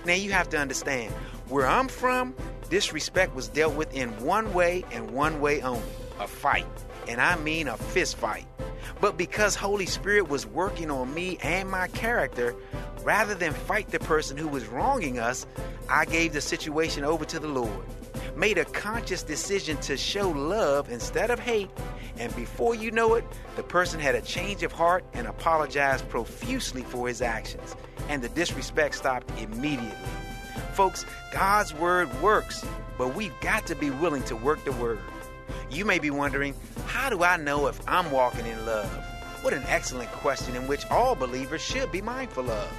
Now 0.06 0.14
you 0.14 0.32
have 0.32 0.50
to 0.50 0.58
understand, 0.58 1.14
where 1.48 1.68
I'm 1.68 1.88
from, 1.88 2.36
disrespect 2.70 3.36
was 3.36 3.48
dealt 3.48 3.76
with 3.76 3.94
in 3.94 4.10
one 4.24 4.54
way 4.54 4.84
and 4.92 5.12
one 5.12 5.42
way 5.42 5.62
only 5.62 5.82
a 6.20 6.28
fight. 6.28 6.66
And 7.08 7.20
I 7.20 7.36
mean 7.38 7.68
a 7.68 7.78
fist 7.78 8.18
fight. 8.18 8.46
But 9.00 9.18
because 9.18 9.56
Holy 9.56 9.88
Spirit 9.88 10.30
was 10.30 10.46
working 10.46 10.92
on 10.92 11.14
me 11.14 11.38
and 11.42 11.70
my 11.70 11.88
character, 11.88 12.56
rather 13.04 13.34
than 13.34 13.54
fight 13.54 13.90
the 13.90 14.00
person 14.00 14.38
who 14.38 14.48
was 14.48 14.68
wronging 14.68 15.20
us, 15.20 15.46
I 15.90 16.06
gave 16.06 16.34
the 16.34 16.42
situation 16.42 17.04
over 17.04 17.26
to 17.26 17.40
the 17.40 17.48
Lord. 17.48 17.86
Made 18.36 18.58
a 18.58 18.66
conscious 18.66 19.24
decision 19.24 19.78
to 19.78 19.98
show 19.98 20.30
love 20.30 20.90
instead 20.90 21.30
of 21.30 21.40
hate, 21.40 21.70
and 22.18 22.34
before 22.36 22.74
you 22.74 22.90
know 22.90 23.16
it, 23.16 23.26
the 23.56 23.64
person 23.64 24.00
had 24.00 24.16
a 24.16 24.22
change 24.22 24.64
of 24.64 24.72
heart 24.72 25.04
and 25.14 25.28
apologized 25.28 26.08
profusely 26.08 26.82
for 26.84 27.08
his 27.08 27.22
actions, 27.22 27.76
and 28.08 28.22
the 28.22 28.30
disrespect 28.30 28.96
stopped 28.96 29.30
immediately. 29.40 29.92
Folks, 30.74 31.06
God's 31.34 31.74
word 31.74 32.10
works, 32.22 32.66
but 32.98 33.16
we've 33.16 33.38
got 33.42 33.68
to 33.68 33.76
be 33.76 33.90
willing 33.90 34.24
to 34.24 34.36
work 34.36 34.64
the 34.64 34.72
word. 34.74 35.00
You 35.70 35.84
may 35.84 36.00
be 36.00 36.10
wondering, 36.10 36.56
how 36.88 37.10
do 37.10 37.24
I 37.24 37.38
know 37.38 37.68
if 37.68 37.80
I'm 37.88 38.12
walking 38.12 38.46
in 38.46 38.66
love? 38.66 38.90
What 39.42 39.54
an 39.54 39.64
excellent 39.68 40.12
question 40.12 40.56
in 40.56 40.68
which 40.68 40.86
all 40.90 41.16
believers 41.16 41.62
should 41.62 41.92
be 41.92 42.02
mindful 42.02 42.50
of. 42.50 42.72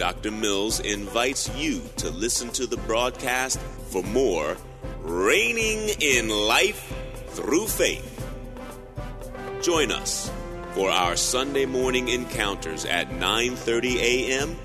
Dr. 0.00 0.30
Mills 0.30 0.80
invites 0.80 1.54
you 1.54 1.82
to 1.98 2.08
listen 2.08 2.48
to 2.52 2.66
the 2.66 2.78
broadcast 2.78 3.60
for 3.90 4.02
more 4.02 4.56
Reigning 5.00 5.90
in 6.00 6.30
Life 6.30 6.90
Through 7.26 7.66
Faith. 7.66 8.26
Join 9.60 9.92
us 9.92 10.32
for 10.72 10.88
our 10.88 11.16
Sunday 11.16 11.66
morning 11.66 12.08
encounters 12.08 12.86
at 12.86 13.10
9:30 13.10 13.96
a.m. 13.96 14.56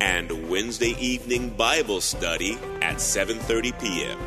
and 0.00 0.48
Wednesday 0.48 0.96
evening 0.98 1.50
Bible 1.50 2.00
study 2.00 2.56
at 2.80 2.96
7:30 2.96 3.78
p.m. 3.78 4.18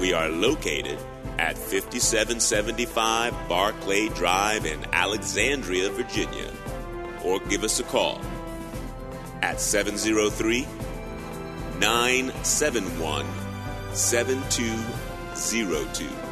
We 0.00 0.12
are 0.12 0.30
located 0.30 0.98
at 1.38 1.56
5775 1.56 3.32
Barclay 3.48 4.08
Drive 4.08 4.66
in 4.66 4.84
Alexandria, 4.92 5.90
Virginia. 5.90 6.50
Or 7.22 7.38
give 7.38 7.62
us 7.62 7.78
a 7.78 7.84
call 7.84 8.20
at 9.46 9.60
703 9.60 10.66
971 11.78 13.24
7202. 13.92 16.25